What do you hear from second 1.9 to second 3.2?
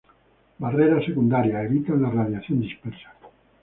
la radiación dispersa.